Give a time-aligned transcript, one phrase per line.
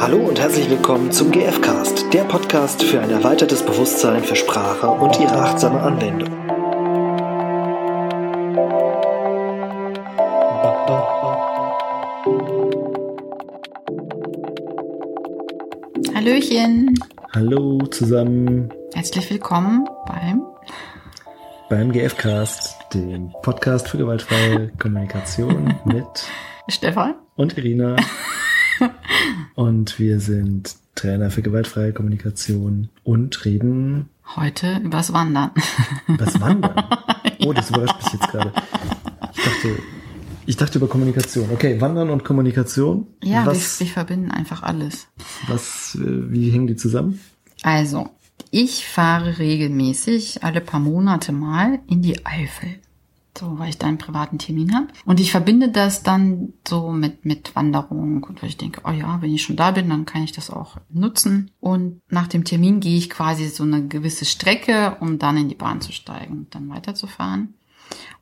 [0.00, 5.20] Hallo und herzlich willkommen zum GFcast, der Podcast für ein erweitertes Bewusstsein für Sprache und
[5.20, 6.30] ihre achtsame Anwendung.
[16.14, 16.98] Hallöchen.
[17.34, 20.42] Hallo zusammen Herzlich willkommen beim
[21.68, 26.06] beim GFcast, dem Podcast für gewaltfreie Kommunikation mit
[26.68, 27.16] Stefan.
[27.36, 27.96] und Irina.
[29.60, 35.50] Und wir sind Trainer für gewaltfreie Kommunikation und reden Heute übers Wandern.
[36.08, 36.82] übers Wandern.
[37.44, 38.52] Oh, das überrascht mich jetzt gerade.
[39.34, 39.78] Ich dachte,
[40.46, 41.50] ich dachte über Kommunikation.
[41.52, 43.06] Okay, Wandern und Kommunikation.
[43.22, 45.08] Ja, was, wir, wir verbinden einfach alles.
[45.46, 47.20] was, äh, wie hängen die zusammen?
[47.62, 48.08] Also,
[48.50, 52.76] ich fahre regelmäßig alle paar Monate mal in die Eifel.
[53.38, 54.88] So, weil ich da einen privaten Termin habe.
[55.04, 58.22] Und ich verbinde das dann so mit, mit Wanderung.
[58.24, 60.50] Und weil ich denke, oh ja, wenn ich schon da bin, dann kann ich das
[60.50, 61.50] auch nutzen.
[61.60, 65.54] Und nach dem Termin gehe ich quasi so eine gewisse Strecke, um dann in die
[65.54, 67.54] Bahn zu steigen und dann weiterzufahren.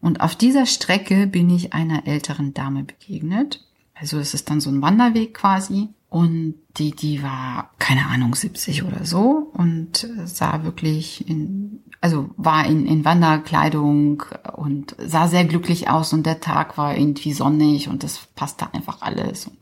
[0.00, 3.64] Und auf dieser Strecke bin ich einer älteren Dame begegnet.
[3.94, 5.88] Also es ist dann so ein Wanderweg quasi.
[6.10, 12.64] Und die, die war, keine Ahnung, 70 oder so und sah wirklich in, also war
[12.64, 14.22] in, in Wanderkleidung
[14.56, 19.02] und sah sehr glücklich aus und der Tag war irgendwie sonnig und das passte einfach
[19.02, 19.48] alles.
[19.48, 19.58] Und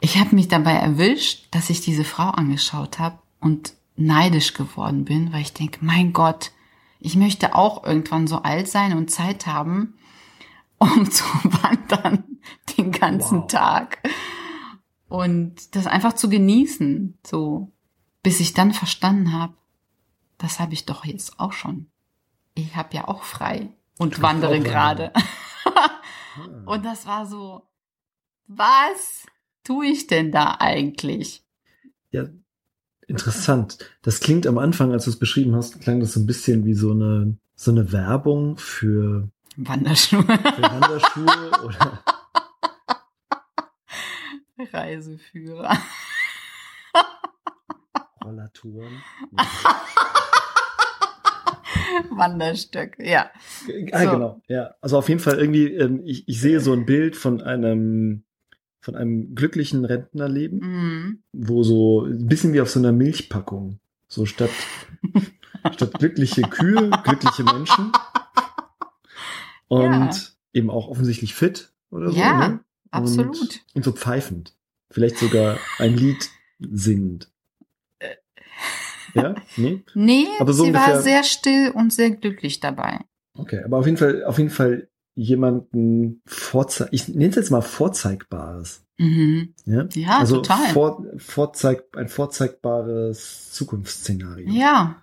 [0.00, 5.32] ich habe mich dabei erwischt, dass ich diese Frau angeschaut habe und neidisch geworden bin,
[5.32, 6.50] weil ich denke, mein Gott,
[6.98, 9.94] ich möchte auch irgendwann so alt sein und Zeit haben,
[10.78, 12.24] um zu wandern
[12.76, 13.46] den ganzen Wow.
[13.46, 13.98] Tag
[15.12, 17.70] und das einfach zu genießen, so
[18.22, 19.52] bis ich dann verstanden habe,
[20.38, 21.88] das habe ich doch jetzt auch schon.
[22.54, 25.12] Ich habe ja auch frei und darf wandere gerade.
[26.64, 27.68] und das war so,
[28.46, 29.26] was
[29.64, 31.44] tue ich denn da eigentlich?
[32.10, 32.28] Ja,
[33.06, 33.78] interessant.
[34.00, 36.74] Das klingt am Anfang, als du es beschrieben hast, klang das so ein bisschen wie
[36.74, 42.02] so eine, so eine Werbung für, Wanderschuhe, für Wanderschuhe oder
[44.72, 45.76] Reiseführer.
[48.24, 49.02] Rollatoren.
[52.10, 53.30] Wanderstöcke, ja.
[53.92, 54.10] Ah, So.
[54.10, 54.42] genau.
[54.48, 58.24] Ja, also auf jeden Fall irgendwie, ähm, ich, ich sehe so ein Bild von einem,
[58.80, 61.22] von einem glücklichen Rentnerleben, Mhm.
[61.32, 63.78] wo so ein bisschen wie auf so einer Milchpackung,
[64.08, 64.50] so statt,
[65.72, 67.92] statt glückliche Kühe, glückliche Menschen
[69.68, 70.10] und Ja.
[70.52, 72.18] eben auch offensichtlich fit oder so.
[72.18, 72.60] Ja, ne?
[72.90, 73.40] absolut.
[73.40, 74.54] Und, und so pfeifend.
[74.92, 76.28] Vielleicht sogar ein Lied
[76.60, 77.30] singend.
[79.14, 79.34] Ja?
[79.56, 79.82] Nee?
[79.94, 83.00] Nee, Aber so sie war ungefähr- sehr still und sehr glücklich dabei.
[83.34, 87.60] Okay, aber auf jeden Fall, auf jeden Fall jemanden vorzeig, ich nenne es jetzt mal
[87.60, 88.84] vorzeigbares.
[88.98, 89.54] Mhm.
[89.66, 90.68] Ja, Ja, also total.
[90.72, 94.48] Vor, vorzeig, ein vorzeigbares Zukunftsszenario.
[94.50, 94.96] Ja,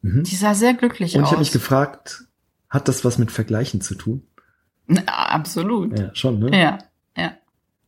[0.00, 0.24] Mhm.
[0.24, 1.30] die sah sehr glücklich Und ich aus.
[1.32, 2.24] habe mich gefragt,
[2.68, 4.26] hat das was mit Vergleichen zu tun?
[4.88, 5.96] Na, absolut.
[5.98, 6.50] Ja, schon, ne?
[6.58, 6.78] Ja,
[7.16, 7.34] ja.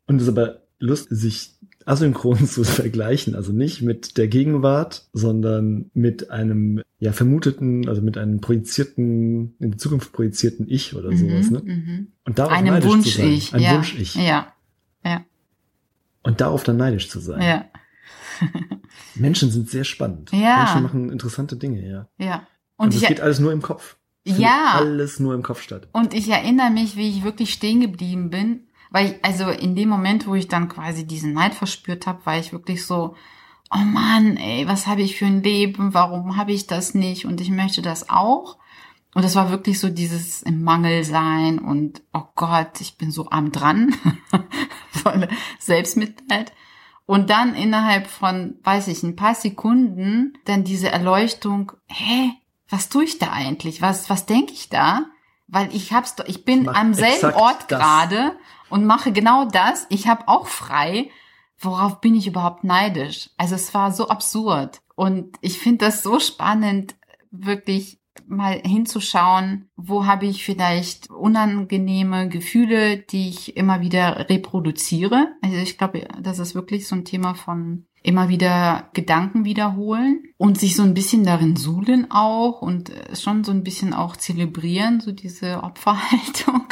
[0.07, 1.51] Und ist aber lustig, sich
[1.87, 8.17] asynchron zu vergleichen, also nicht mit der Gegenwart, sondern mit einem ja vermuteten, also mit
[8.17, 11.63] einem projizierten, in die Zukunft projizierten Ich oder sowas, Mhm, ne?
[11.65, 12.07] mhm.
[12.25, 13.27] Und darauf Einem neidisch zu sein.
[13.27, 13.55] Wunsch-Ich.
[13.55, 13.75] Ein ja.
[13.75, 14.15] Wunsch-Ich.
[14.15, 14.53] Ja,
[15.05, 15.25] ja,
[16.23, 17.43] Und darauf dann neidisch zu sein.
[17.43, 17.65] ja,
[19.15, 20.31] Menschen sind sehr spannend.
[20.33, 20.59] Ja.
[20.65, 22.09] Menschen machen interessante Dinge, ja.
[22.19, 22.47] ja.
[22.77, 23.97] Und, Und es ich, geht alles nur im Kopf.
[24.25, 24.75] Findet Ja.
[24.77, 25.89] Alles nur im Kopf statt.
[25.93, 28.61] und ich erinnere mich, wie ich wirklich stehen geblieben bin,
[28.95, 32.39] weil ich, also in dem Moment, wo ich dann quasi diesen Neid verspürt habe, war
[32.39, 33.17] ich wirklich so,
[33.73, 35.95] oh Mann, ey, was habe ich für ein Leben?
[35.95, 37.27] Warum habe ich das nicht?
[37.27, 38.57] Und ich möchte das auch.
[39.13, 43.29] Und das war wirklich so dieses im Mangel sein und oh Gott, ich bin so
[43.31, 43.97] arm dran.
[44.91, 45.27] Voll
[45.59, 46.53] Selbstmitleid.
[47.05, 52.31] Und dann innerhalb von, weiß ich, ein paar Sekunden dann diese Erleuchtung, hä,
[52.69, 53.83] was tue ich da eigentlich?
[53.83, 55.07] Was, was denke ich da?
[55.49, 58.37] Weil ich hab's doch, ich bin Mach am selben Ort gerade
[58.71, 59.87] und mache genau das.
[59.91, 61.11] Ich habe auch frei.
[61.59, 63.31] Worauf bin ich überhaupt neidisch?
[63.37, 64.81] Also es war so absurd.
[64.97, 66.97] Und ich finde das so spannend,
[67.31, 75.29] wirklich mal hinzuschauen, wo habe ich vielleicht unangenehme Gefühle, die ich immer wieder reproduziere.
[75.43, 80.59] Also ich glaube, das ist wirklich so ein Thema von immer wieder Gedanken wiederholen und
[80.59, 85.01] sich so ein bisschen darin suhlen auch und äh, schon so ein bisschen auch zelebrieren,
[85.01, 86.67] so diese Opferhaltung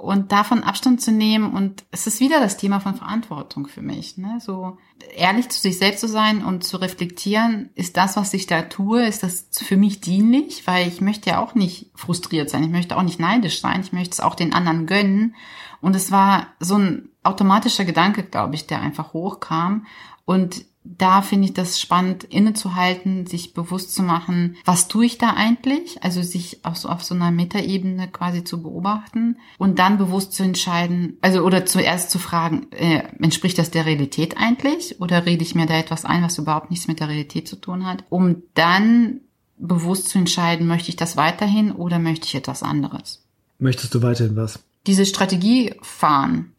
[0.00, 4.16] und davon Abstand zu nehmen und es ist wieder das Thema von Verantwortung für mich,
[4.16, 4.38] ne?
[4.40, 4.78] So
[5.14, 9.06] ehrlich zu sich selbst zu sein und zu reflektieren, ist das, was ich da tue,
[9.06, 12.96] ist das für mich dienlich, weil ich möchte ja auch nicht frustriert sein, ich möchte
[12.96, 15.34] auch nicht neidisch sein, ich möchte es auch den anderen gönnen
[15.82, 19.86] Und es war so ein automatischer Gedanke, glaube ich, der einfach hochkam.
[20.24, 25.34] Und da finde ich das spannend, innezuhalten, sich bewusst zu machen, was tue ich da
[25.34, 26.02] eigentlich?
[26.02, 30.42] Also sich auf so, auf so einer Metaebene quasi zu beobachten und dann bewusst zu
[30.42, 35.00] entscheiden, also oder zuerst zu fragen, äh, entspricht das der Realität eigentlich?
[35.00, 37.84] Oder rede ich mir da etwas ein, was überhaupt nichts mit der Realität zu tun
[37.84, 38.04] hat?
[38.08, 39.20] Um dann
[39.58, 43.22] bewusst zu entscheiden, möchte ich das weiterhin oder möchte ich etwas anderes?
[43.58, 44.60] Möchtest du weiterhin was?
[44.86, 46.52] Diese Strategie fahren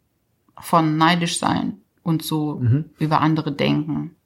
[0.56, 2.84] von neidisch sein und so Mhm.
[2.98, 4.16] über andere denken.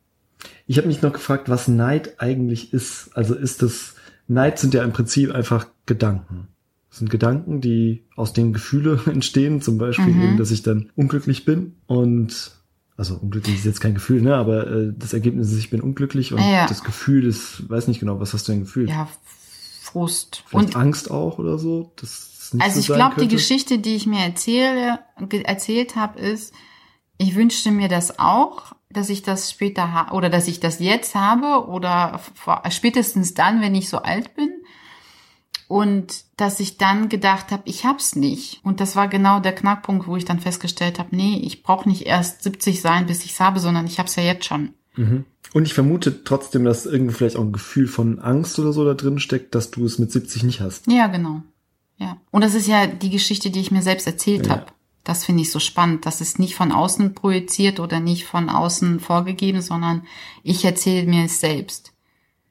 [0.66, 3.10] Ich habe mich noch gefragt, was Neid eigentlich ist.
[3.14, 3.94] Also ist das,
[4.28, 6.48] Neid sind ja im Prinzip einfach Gedanken.
[6.90, 10.22] Das sind Gedanken, die aus denen Gefühle entstehen, zum Beispiel Mhm.
[10.22, 12.52] eben, dass ich dann unglücklich bin und
[12.98, 14.34] also unglücklich ist jetzt kein Gefühl, ne?
[14.36, 16.66] Aber äh, das Ergebnis ist, ich bin unglücklich und Ja.
[16.66, 18.88] das Gefühl ist, weiß nicht genau, was hast du denn gefühlt?
[18.88, 19.06] Ja,
[19.82, 20.42] Frust.
[20.48, 21.92] Vielleicht Und Angst auch oder so?
[21.96, 23.28] Das ist nicht also so ich glaube, die?
[23.28, 24.98] Geschichte, die ich mir erzähle,
[25.44, 26.54] erzählt habe, ist,
[27.18, 31.14] ich wünschte mir das auch, dass ich das später ha oder dass ich das jetzt
[31.14, 32.20] habe oder
[32.70, 34.50] spätestens dann, wenn ich so alt bin.
[35.68, 38.60] Und dass ich dann gedacht habe, ich hab's nicht.
[38.62, 42.06] Und das war genau der Knackpunkt, wo ich dann festgestellt habe, nee, ich brauche nicht
[42.06, 44.74] erst 70 sein, bis ich's habe, sondern ich hab's ja jetzt schon.
[44.94, 45.24] Mhm.
[45.52, 48.94] Und ich vermute trotzdem, dass irgendwie vielleicht auch ein Gefühl von Angst oder so da
[48.94, 50.86] drin steckt, dass du es mit 70 nicht hast.
[50.86, 51.42] Ja, genau.
[51.96, 52.18] Ja.
[52.30, 54.52] Und das ist ja die Geschichte, die ich mir selbst erzählt Ja.
[54.52, 54.66] habe.
[55.06, 56.04] Das finde ich so spannend.
[56.04, 60.02] Das ist nicht von außen projiziert oder nicht von außen vorgegeben, sondern
[60.42, 61.92] ich erzähle mir es selbst.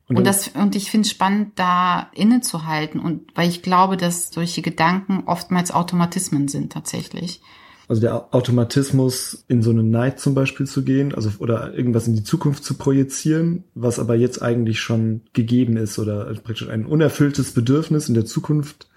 [0.07, 2.99] Und, dann- das, und ich finde es spannend, da innezuhalten.
[3.01, 7.41] Und weil ich glaube, dass solche Gedanken oftmals Automatismen sind tatsächlich.
[7.87, 12.15] Also der Automatismus, in so einen Neid zum Beispiel zu gehen, also oder irgendwas in
[12.15, 17.53] die Zukunft zu projizieren, was aber jetzt eigentlich schon gegeben ist oder praktisch ein unerfülltes
[17.53, 18.87] Bedürfnis in der Zukunft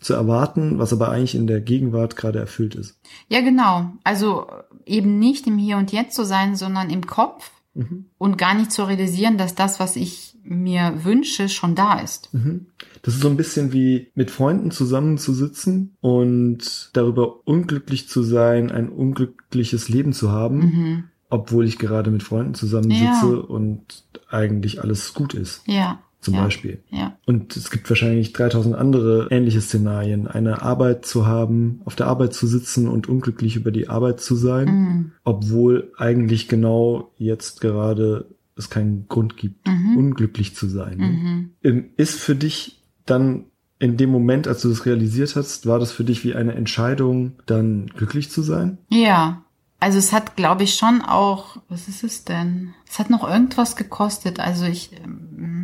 [0.00, 2.98] zu erwarten, was aber eigentlich in der Gegenwart gerade erfüllt ist.
[3.28, 3.90] Ja, genau.
[4.04, 4.46] Also
[4.86, 8.06] eben nicht im Hier und Jetzt zu sein, sondern im Kopf Mhm.
[8.16, 12.32] und gar nicht zu realisieren, dass das, was ich mir wünsche, schon da ist.
[12.34, 12.66] Mhm.
[13.02, 18.88] Das ist so ein bisschen wie mit Freunden zusammenzusitzen und darüber unglücklich zu sein, ein
[18.88, 21.04] unglückliches Leben zu haben, Mhm.
[21.30, 23.04] obwohl ich gerade mit Freunden zusammensitze
[23.36, 23.40] Ja.
[23.46, 26.00] und eigentlich alles gut ist, Ja.
[26.20, 26.44] Zum ja.
[26.44, 26.82] Beispiel.
[26.90, 27.16] Ja.
[27.26, 30.26] Und es gibt wahrscheinlich 3000 andere ähnliche Szenarien.
[30.26, 34.34] Eine Arbeit zu haben, auf der Arbeit zu sitzen und unglücklich über die Arbeit zu
[34.34, 35.12] sein, Mhm.
[35.24, 38.26] obwohl eigentlich genau jetzt gerade
[38.56, 39.96] es keinen Grund gibt, Mhm.
[39.96, 40.98] unglücklich zu sein.
[40.98, 41.50] Mhm.
[41.62, 43.44] Ähm, Ist für dich dann
[43.78, 47.34] in dem Moment, als du das realisiert hast, war das für dich wie eine Entscheidung,
[47.46, 48.78] dann glücklich zu sein?
[48.90, 49.44] Ja.
[49.80, 52.74] Also es hat, glaube ich, schon auch, was ist es denn?
[52.90, 54.40] Es hat noch irgendwas gekostet.
[54.40, 55.57] Also ich, ähm, äh,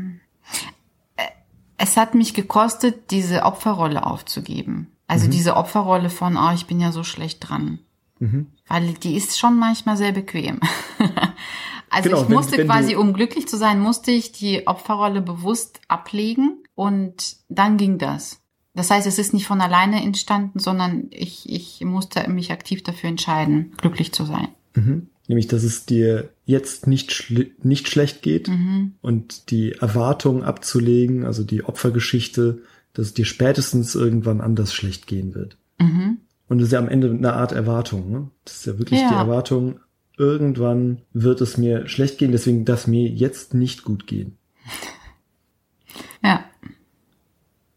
[1.77, 4.93] es hat mich gekostet, diese Opferrolle aufzugeben.
[5.07, 7.79] Also diese Opferrolle von, ah, ich bin ja so schlecht dran.
[8.21, 8.47] Mhm.
[8.69, 10.61] Weil die ist schon manchmal sehr bequem.
[11.91, 14.67] also Genau, ich wenn- musste wenn quasi, du- um glücklich zu sein, musste ich die
[14.67, 18.41] Opferrolle bewusst ablegen und dann ging das.
[18.75, 23.09] Das heißt, es ist nicht von alleine entstanden, sondern ich, ich musste mich aktiv dafür
[23.11, 24.49] entscheiden, glücklich zu sein.
[24.75, 25.09] Mhm.
[25.27, 28.93] Nämlich, dass es dir jetzt nicht, schl nicht schlecht geht Mhm.
[29.01, 32.59] und die Erwartung abzulegen, also die Opfergeschichte,
[32.93, 35.57] dass es dir spätestens irgendwann anders schlecht gehen wird.
[35.79, 36.19] Mhm.
[36.49, 38.11] Und das ist ja am Ende eine Art Erwartung.
[38.11, 38.31] Ne?
[38.45, 39.09] Das ist ja wirklich Ja.
[39.09, 39.81] die Erwartung,
[40.19, 44.37] irgendwann wird es mir schlecht gehen, deswegen darf mir jetzt nicht gut gehen.
[46.23, 46.45] Ja.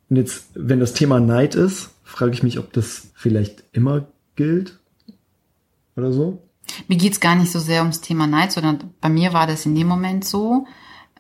[0.09, 4.79] Und jetzt, wenn das Thema Neid ist, frage ich mich, ob das vielleicht immer gilt
[5.97, 6.41] oder so.
[6.87, 9.75] Mir geht's gar nicht so sehr ums Thema Neid, sondern bei mir war das in
[9.75, 10.65] dem Moment so.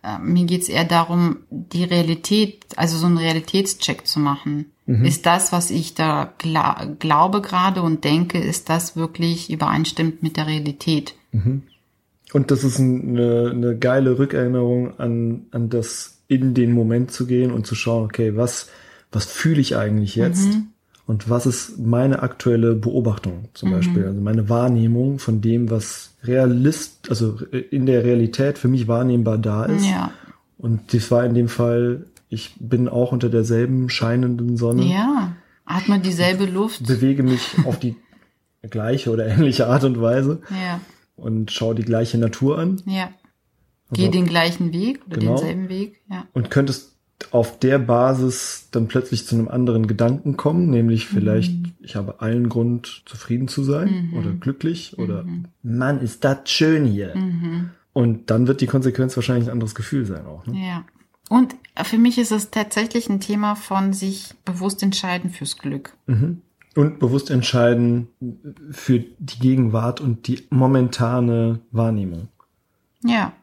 [0.03, 4.71] Äh, Mir geht's eher darum, die Realität, also so einen Realitätscheck zu machen.
[5.03, 10.37] Ist das, was ich da gla glaube gerade und denke, ist das wirklich übereinstimmt mit
[10.37, 11.13] der Realität?
[12.33, 17.51] Und das ist eine, eine geile Rückerinnerung an, an das in den Moment zu gehen
[17.51, 18.69] und zu schauen, okay, was,
[19.11, 20.47] was fühle ich eigentlich jetzt?
[21.07, 24.05] Und was ist meine aktuelle Beobachtung zum Beispiel?
[24.05, 27.39] Also meine Wahrnehmung von dem, was realist, also
[27.71, 29.85] in der Realität für mich wahrnehmbar da ist.
[29.85, 30.11] Ja.
[30.57, 35.35] Und das war in dem Fall, ich bin auch unter derselben scheinenden Sonne, Ja.
[35.65, 36.85] Hat man dieselbe Luft?
[36.87, 37.95] bewege mich auf die
[38.69, 40.81] gleiche oder ähnliche Art und Weise Ja.
[41.15, 42.81] und schaue die gleiche Natur an.
[42.85, 43.11] Ja.
[43.89, 45.35] Also- Geh den gleichen Weg oder Genau.
[45.37, 46.01] denselben Weg?
[46.09, 46.25] Ja.
[46.33, 46.96] und könntest
[47.31, 52.47] auf der Basis dann plötzlich zu einem anderen Gedanken kommen, nämlich vielleicht, ich habe allen
[52.47, 55.25] Grund, zufrieden zu sein oder glücklich oder
[55.63, 57.13] Mann, ist das schön hier.
[57.93, 60.45] Und dann wird die Konsequenz wahrscheinlich ein anderes Gefühl sein auch.
[60.45, 60.59] Ne?
[60.59, 60.85] Ja.
[61.29, 65.93] Und für mich ist es tatsächlich ein Thema von sich bewusst entscheiden fürs Glück.
[66.05, 66.41] Mhm.
[66.75, 68.07] Und bewusst entscheiden
[68.69, 72.27] für die Gegenwart und die momentane Wahrnehmung.
[73.03, 73.33] Ja,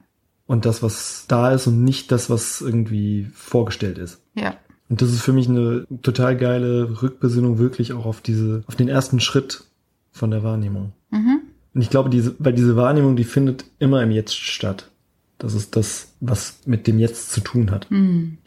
[0.47, 4.21] Und das, was da ist und nicht das, was irgendwie vorgestellt ist.
[4.35, 4.57] ja.
[4.91, 8.89] Und das ist für mich eine total geile Rückbesinnung wirklich auch auf diese, auf den
[8.89, 9.65] ersten Schritt
[10.13, 10.93] von der Wahrnehmung.
[11.11, 11.41] Mhm.
[11.75, 14.91] Und ich glaube, diese, weil diese Wahrnehmung, die findet immer im Jetzt statt.
[15.39, 17.91] Das ist das, was mit dem Jetzt zu tun hat.
[17.91, 18.39] Hm.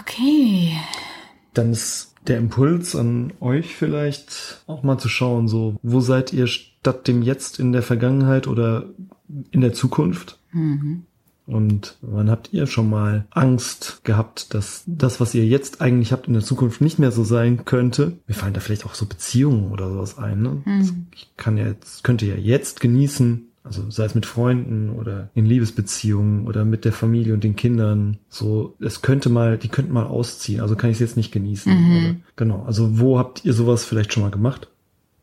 [0.00, 0.76] Okay.
[1.54, 6.46] Dann ist der Impuls an euch vielleicht auch mal zu schauen, so, wo seid ihr
[6.46, 8.84] statt dem Jetzt in der Vergangenheit oder
[9.50, 10.38] in der Zukunft?
[10.52, 11.04] Mhm.
[11.46, 16.28] Und wann habt ihr schon mal Angst gehabt, dass das, was ihr jetzt eigentlich habt,
[16.28, 18.18] in der Zukunft nicht mehr so sein könnte?
[18.28, 20.40] Mir fallen da vielleicht auch so Beziehungen oder sowas ein.
[20.40, 20.62] Ne?
[20.64, 21.06] Mhm.
[21.14, 25.46] Ich kann ja jetzt, könnte ja jetzt genießen, also sei es mit Freunden oder in
[25.46, 28.18] Liebesbeziehungen oder mit der Familie und den Kindern.
[28.28, 30.60] So, es könnte mal, die könnten mal ausziehen.
[30.60, 31.72] Also kann ich es jetzt nicht genießen.
[31.72, 31.96] Mhm.
[31.96, 32.62] Oder, genau.
[32.62, 34.68] Also wo habt ihr sowas vielleicht schon mal gemacht?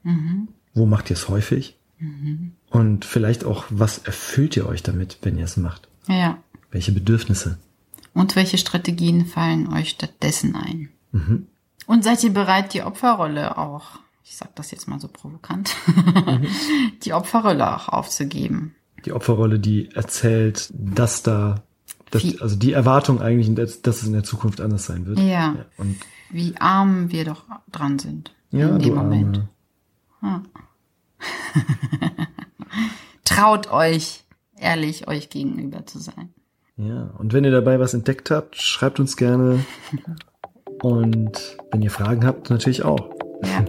[0.04, 0.50] Mhm.
[0.74, 1.79] Wo macht ihr es häufig?
[2.00, 2.54] Mhm.
[2.70, 5.88] Und vielleicht auch, was erfüllt ihr euch damit, wenn ihr es macht?
[6.08, 6.38] Ja.
[6.72, 7.58] Welche Bedürfnisse?
[8.14, 10.90] Und welche Strategien fallen euch stattdessen ein?
[11.12, 11.48] Mhm.
[11.86, 15.76] Und seid ihr bereit, die Opferrolle auch, ich sag das jetzt mal so provokant,
[17.04, 18.76] die Opferrolle auch aufzugeben?
[19.06, 21.64] Die Opferrolle, die erzählt, dass da,
[22.12, 25.20] dass, also die Erwartung eigentlich, dass, es in der Zukunft anders sein wird.
[25.20, 25.66] Ja.
[25.78, 25.98] Und
[26.30, 29.48] Wie arm wir doch dran sind ja, in dem Moment.
[30.22, 30.44] Arme.
[33.26, 34.24] Traut euch,
[34.58, 36.34] ehrlich euch gegenüber zu sein.
[36.78, 39.66] Ja, und wenn ihr dabei was entdeckt habt, schreibt uns gerne.
[40.82, 43.10] Und wenn ihr Fragen habt, natürlich auch.
[43.44, 43.66] Ja.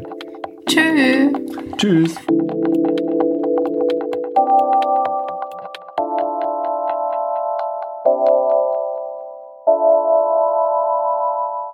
[0.66, 1.32] Tschüss.
[1.76, 2.14] Tschüss.